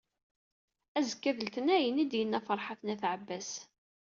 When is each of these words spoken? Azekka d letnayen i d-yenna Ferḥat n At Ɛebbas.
Azekka 0.97 1.31
d 1.35 1.39
letnayen 1.43 2.01
i 2.03 2.05
d-yenna 2.11 2.39
Ferḥat 2.47 2.81
n 2.83 2.93
At 2.93 3.03
Ɛebbas. 3.11 3.49